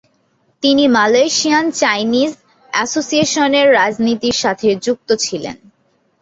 [0.63, 2.31] তিনি Malaysian Chinese
[2.73, 5.55] অ্যাসোসিয়েশনের রাজনীতির সাথে যুক্ত ছিলেন।